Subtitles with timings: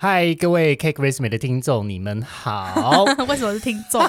[0.00, 3.02] 嗨，各位 Cake Race 美的听众，你们好！
[3.26, 4.00] 为什么是听众？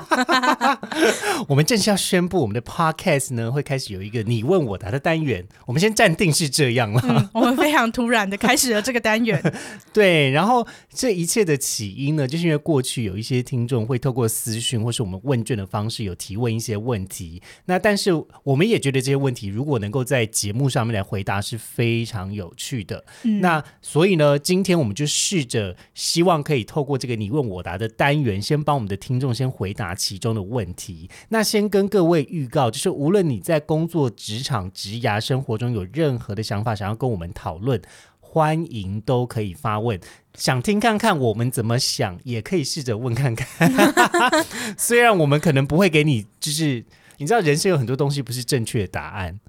[1.49, 5.47] 我们正式要宣布，我们的 Podcast 呢会开始有一个你问我答的单元。
[5.65, 7.01] 我们先暂定是这样了。
[7.03, 9.41] 嗯，我们非常突然的开始了这个单元。
[9.91, 17.41] 对，然后这一切的起因呢，就是因为过去有一些听众会透过私讯或是我们问卷的方式有提问一些问题。
[17.65, 18.11] 那但是
[18.43, 23.03] 我们也觉得这些问题如果能够在节目上面来回答是非常有趣的。
[23.41, 25.75] 那所以呢，今天我们就试着。
[25.93, 31.09] 希望可以透过这个你问我答的单元，先帮我们的听众先回答其中的问题。
[31.29, 37.81] 那先跟各位预告，就是无论你在工作、职场、职涯、生活中有任何的想法，想要跟我们讨论，
[38.19, 39.99] 欢迎都可以发问。
[40.35, 43.71] 想听看看我们怎么想，也可以试着问看看。
[44.77, 46.85] 虽然我们可能不会给你，就是
[47.17, 49.39] 你知道，人生有很多东西不是正确的答案，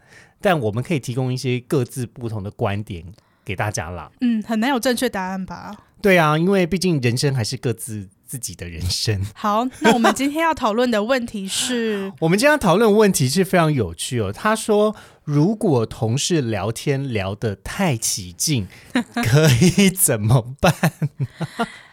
[0.40, 3.04] 但我们可以提供一些各自不同的观点
[3.44, 4.10] 给大家啦。
[4.20, 5.74] 嗯，很难有正确答案吧？
[6.02, 9.20] 对啊，因为毕竟人生还是各自自己的人生。
[9.34, 14.32] 好，那我们今天要讨论的问题是， 我们今天要讨论问题是非常有趣哦。
[14.32, 18.66] 他说，如果同事聊天聊得太起劲，
[19.24, 20.72] 可以怎么办？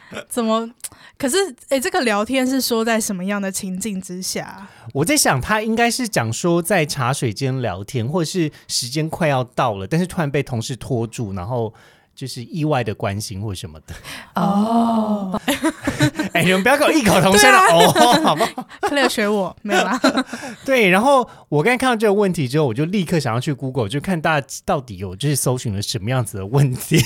[0.30, 0.70] 怎么？
[1.18, 1.38] 可是，
[1.70, 4.68] 哎，这个聊天是说在什么样的情境之下？
[4.94, 11.74] 我在想，他应该是讲说在茶水间聊天，或者是时间快要到了，但是突然被同事拖住，然后。
[12.18, 13.94] 就是意外的关心或什么的
[14.34, 15.40] 哦，
[16.38, 18.68] 哎，你们不要给我异口同声了哦，好不好？
[18.82, 20.00] 可能学我没有啦。
[20.66, 26.98] 对，然后我刚才看到这个问题之后，我就立刻想要去 Google，就看大家到底有就是搜寻了什么样子的问题，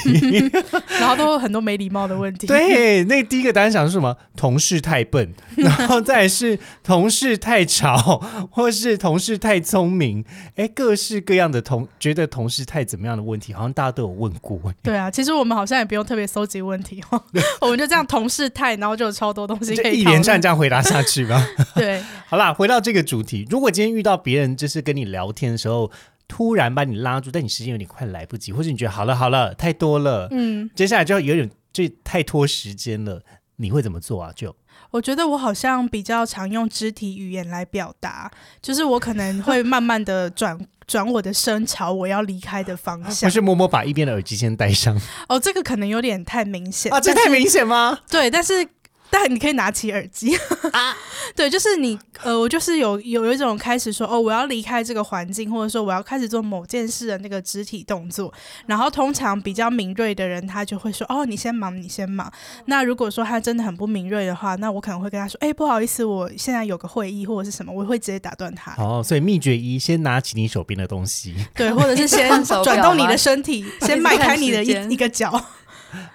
[0.99, 2.47] 然后都有很多没礼貌的问题。
[2.47, 4.15] 对，那第一个答案想是什么？
[4.35, 8.21] 同事太笨， 然后再是同事太吵，
[8.51, 10.23] 或是同事太聪明。
[10.55, 14.59] 哎，各式各样的同觉得同事太怎么样的问题，好像大家都有问过。
[14.81, 14.95] 对。
[15.01, 17.21] 啊，其实我们好像也不用特别搜集问题哦，
[17.61, 21.47] 我们就这样同事太，然后就有超多东西可以一连串这样回答下去吧。
[21.75, 25.91] 对， 好啦，回到这个主题，如果今天遇到别人就是跟你聊天的时候，
[26.27, 33.21] 突然把你拉住，但你时间有点快来不及，或者你觉得好了好了太多了，嗯，接下来就有点这太拖时间了，
[33.57, 34.31] 你会怎么做啊？
[34.35, 34.55] 就
[34.89, 40.57] 我觉得我好像比较常用肢体语言来表达，就是我可能会慢慢的转。
[40.87, 44.99] 转我的身朝我要离开的方向，不是默默把一边的耳机先戴上。
[45.29, 47.99] 哦，这个可能有点太明显啊，这太明显吗？
[48.09, 48.67] 对，但是。
[49.11, 50.33] 但你可以拿起耳机
[50.71, 50.95] 啊，
[51.35, 58.33] 对，就是你呃，我就是有有有一种开始说哦，我要离开这个环境，或者说我要开始做某件事的那个肢体动作。
[58.67, 62.31] 然后通常比较敏锐的人，他就会说哦，你先忙，你先忙。
[62.65, 68.73] 那如果说他真的很不敏锐的话，那我可能会跟他说，哎，不好意思，我现在有个会议或者是什么，我会直接打断他。
[68.81, 75.29] 哦，所以秘诀一，先拿起你手边的东西，对，或者是先 转动你的身体， 先迈开你的一一个脚。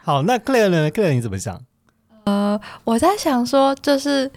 [0.03, 1.61] 好，那 Clare 呢？Clare 你怎么想？
[2.27, 4.31] 呃，我在想说，就是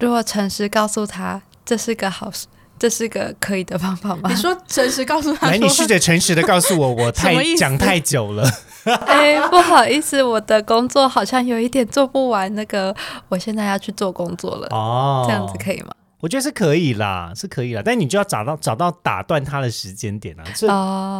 [0.00, 2.46] 如果诚实告诉他，这是个好事，
[2.78, 4.30] 这是个可以的方法吗？
[4.30, 8.48] 你说诚实告诉他，来，你试着诚实的告诉我， 我太讲太久了。
[9.06, 12.94] 哎，不好意思，我的工作好像有一点做不完，那个
[13.28, 14.68] 我现在要去做工作了。
[14.70, 15.90] 哦，这样子可以吗？
[16.20, 20.66] 我觉得是可以啦，是可以啦，但你就要找到找到打断他的时间点啊，这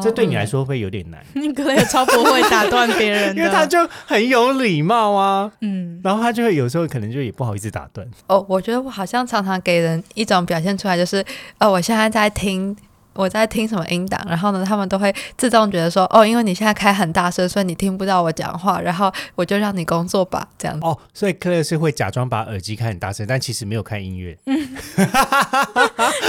[0.02, 1.24] 这对你来说会有点难。
[1.34, 8.06] 你可能也超不会打断别人， 因为他就很有礼貌啊，嗯，然后他就会有时候可能就也不好意思打断。
[8.26, 11.24] 哦，我觉得我好像常常给人一种表现出来，就是
[11.58, 12.76] 呃，我现在在听。
[13.18, 20.78] 我在听什么音档，然后呢，他们都会自动觉得说，哦，因为你现在开很大声，所以你听不到我讲话，然后我就让你工作吧，这样。
[20.82, 24.38] 哦，所以克勒是会假装把耳机开很大声，但其实没有开音乐。
[24.46, 24.56] 嗯，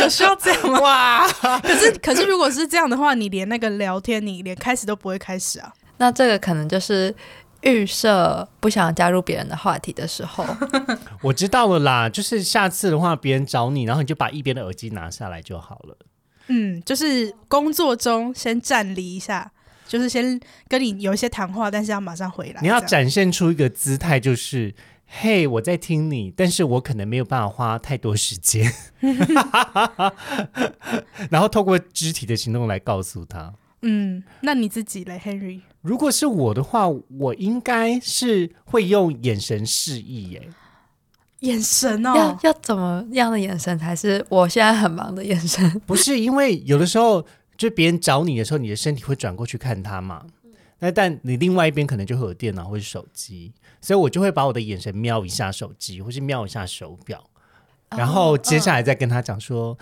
[0.01, 0.79] 有需要这样吗？
[0.79, 1.27] 哇！
[1.61, 5.71] 可是可是，如果是这样的话，你连那个聊天，你连开始都不会开始啊？
[5.97, 7.13] 那这个可能就是
[7.61, 10.43] 预设不想加入别人的话题的时候。
[11.21, 15.95] 我知道了啦，就是下次的话，别人找你，然后你就把一边的耳机拿下来就好了。
[16.49, 19.51] 嗯，就是工作中先站离一下，
[19.87, 22.61] 就是先跟你有一些谈话，但是要马上回来。
[22.61, 24.73] 你要展现出一个姿态，就是
[25.05, 28.71] 嘿，我在听你，但是我可能没有办法花太多时间，
[31.31, 33.53] 然后透过肢体的行动来告诉他。
[33.81, 35.61] 嗯，那你自己嘞，Henry？
[35.81, 40.49] 如果是我的话，我应该是会用眼神示意耶。
[41.39, 45.69] 眼神哦，要要怎么样的眼神才是我现在很忙的眼神？
[45.85, 47.25] 不是因为有的时候，
[47.55, 50.25] 就别人找你的时候，你的身体会转过去看他嘛。
[50.79, 53.51] 那但你另外一边可能就会有电脑或者手机，
[53.81, 57.21] 所以我就会把我的眼神瞄一下手机，或是瞄一下手表，
[57.89, 59.77] 然后接下来再跟他讲说，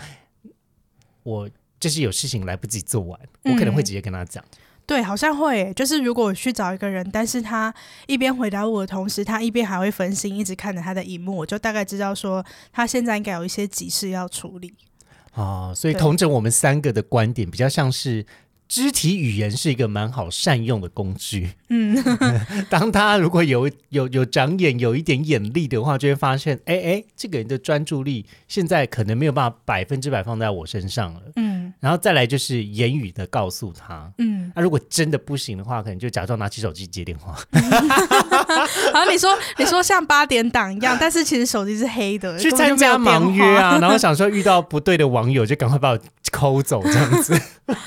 [1.22, 1.50] 我
[1.80, 4.44] 就是有事情来不及做完，我可能会直接跟他讲。
[4.88, 7.72] 对，好像会，就是如果我去找一个人，但是他
[8.08, 14.74] 一边回答我的同时，他一边还会分心，一直看着他的荧幕，我就大概知道说他现在应该有一些急事要处理。
[15.34, 18.26] 啊，所以同整我们三个的观点，比较像是
[18.68, 21.52] 肢体语言是一个蛮好善用的工具。
[21.70, 21.96] 嗯，
[22.70, 31.22] 当他如果有有有长眼，有一点眼力的话，就会发现，哎哎，这个人的专注力现在可能没有办法百分之百放在我身上了。
[31.36, 34.12] 嗯然后再来就是言语的告诉他。
[34.18, 37.34] 嗯，那、如果真的不行的话，可能就假装拿起手机接电话，
[38.94, 43.44] 好，你说你说像八点档一样，但是其实手机是黑的，去参加盲约。
[43.44, 46.00] 啊，然后想说遇到不对的网友就赶快把我
[46.32, 47.40] 抠走这样子。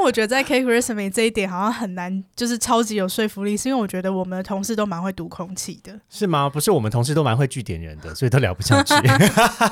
[0.00, 6.48] 但我觉得在 K Christmas 这一点好像很难，就是超级有说服力，是因为我觉得我们的同事都蛮会读空气的，是吗？
[6.48, 8.94] 不是，我们同事都蛮会据点人的，所以都聊不下去。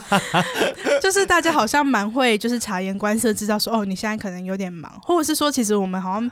[1.00, 6.30] 就是大家好像蛮会，就是察言观色，知道说哦，你现在可能有点忙，或者是说，其实我们好像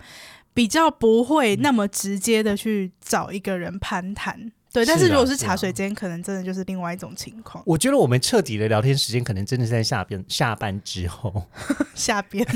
[0.52, 4.52] 比较不会那么直接的去找一个人攀谈。
[4.72, 7.64] 对，但是如果是茶水间，可能真的就是另外一种情况。
[7.66, 11.46] 我觉得我们彻底的聊天时间，可能真的是在下边下班之后，
[11.96, 12.46] 下边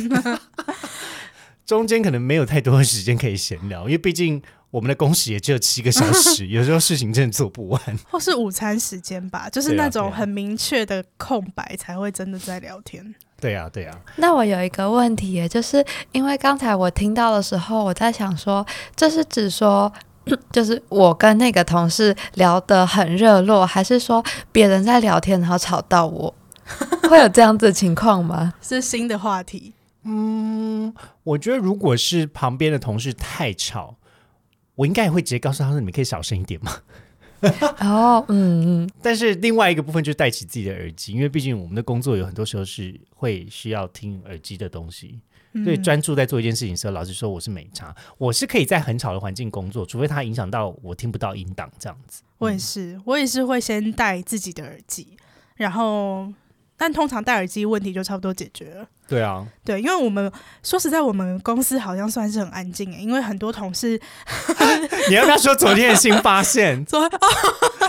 [1.71, 7.81] 中间可能没有太多的时间可以闲聊，因为毕竟我们的工时也只有七个小时， 有时候事情真的做不完。
[8.11, 13.15] 或是午餐时间吧，就是那种很明确的空白才会真的在聊天。
[13.41, 19.93] 对啊，对啊，那我有一个问题耶，就是因为刚才我听到的时候，我在想说，这是指说，
[20.51, 24.21] 就是我跟那个同事聊得很热络，还是说
[24.51, 26.35] 别人在聊天然后吵到我？
[27.09, 28.55] 会有这样子的情况吗？
[28.61, 29.73] 是新的话题，
[31.25, 33.99] 我觉得如果是旁边的同事太吵，
[34.75, 36.73] 我应该也会直接告诉他说：“你们可以小声一点嘛。
[37.81, 45.21] 哦，嗯嗯，”但是另外一个部分就是戴起自己的耳机，因为毕竟我们的工作有很多时候是会需要听耳机的东西。
[45.65, 52.23] 所以嗯专注在做一件事情的时候，老实说我是美差，我是可以在很吵的环境工作，除非它影响到我听不到音档这样子。
[52.39, 55.17] 我也是，我也是会先戴自己的耳机，
[55.57, 56.33] 然后
[56.77, 58.89] 但通常戴耳机问题就差不多解决了。
[59.11, 60.31] 对啊，对，因为我们
[60.63, 64.01] 说实在，我们公司好像算是很安静诶，因为很多同事
[65.11, 66.83] 你要不要说昨天的新发现？
[66.87, 67.11] 昨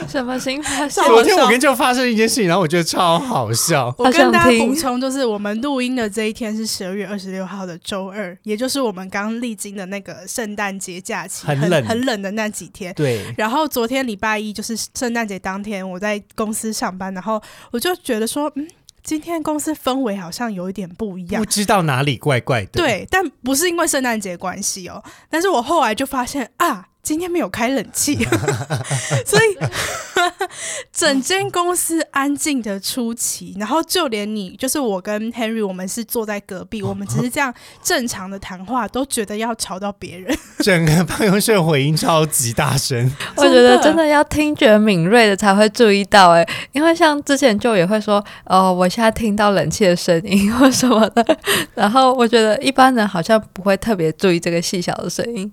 [0.08, 1.04] 什么新发现？
[1.06, 3.94] 昨天我跟就发生一件事情，然后我觉得超好笑。
[4.00, 12.92] 我跟大家听补充，就是我们录音的这一天是十二月二十六号的周二，也就是我们刚历经的那个圣诞节假期，很很冷很冷的那几天。
[12.96, 17.40] 对，然后昨天礼拜一就是圣诞节当天，我在公司上班，然后
[17.70, 18.68] 我就觉得说，嗯，
[19.04, 21.50] 今天公司氛围好像有一点不一样不。
[21.50, 25.04] 知道哪里怪怪的。，对，但不是因为圣诞节关系哦。
[25.30, 28.16] 但是我后来就发现啊，今天没有开冷气，
[29.26, 29.58] 所以
[31.02, 33.56] 整间公司安静的出奇。
[33.58, 37.52] 然后就连你，就是我跟 Henry，我们是坐在隔壁，我们只是这样
[37.82, 40.38] 正常的谈话，都觉得要吵到别人。
[40.60, 43.12] 整个办公室回音超级大声。
[43.36, 51.26] 我觉得真的要听觉敏锐的才会注意到哎，因为像之前就也会说，哦，我现在听到冷气的声音或什么的，
[51.74, 55.52] 然后我觉得一般人好像不会特别注意这个细小的声音。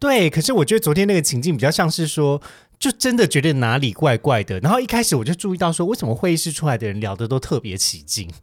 [0.00, 2.40] 对，可是我觉得昨天那个情境比较像是说，
[2.78, 4.58] 就真的觉得哪里怪怪的。
[4.60, 8.30] 然后一开始我就注意到说，为什么会议室出来的人聊得都特别起劲。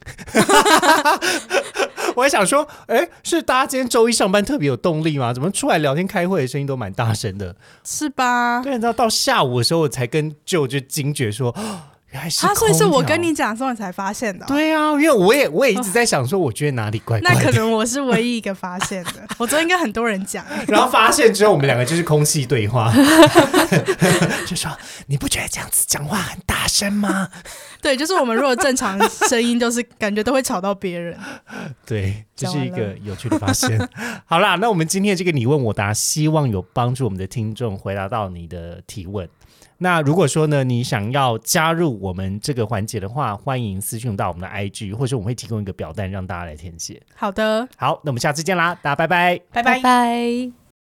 [2.16, 5.34] 我还想说，哎，是大家今天周一上班特别有动力吗？
[5.34, 7.56] 怎么出来聊天开会的声音都蛮大声的？
[7.84, 8.62] 是吧？
[8.64, 11.82] 对，你知道到下午的时候，我才跟舅就惊觉说，哦
[12.16, 17.52] 原来是啊，所以是我跟你讲之后你才发现的哦、对啊，因为我也我也一直在想说，我觉得哪里怪怪 那可。
[17.56, 19.26] 能我是唯一一个发现的。
[19.40, 22.94] 我昨天跟很多人讲，然后发现之后，我们两个就是空气对话，
[24.46, 24.70] 就说
[25.08, 27.30] 你不觉得这样子讲话很大声吗？
[27.82, 31.18] 对，就是我们如果正常声音，就是感觉都会吵到别人。
[31.86, 33.80] 对，这是一个有趣的发现。
[34.26, 39.28] 好啦，那我们今天的这个你问我答，希望有帮助我们的听众回答到你的提问。
[39.78, 47.02] 那如果说呢，你想要加入我们这个环节的话，欢迎私讯到我们的 IG，或者我们会提供一个表单让大家来填写。
[47.16, 49.40] 好的，好，那我们下次见啦，大家拜拜。
[49.52, 50.65] 拜拜拜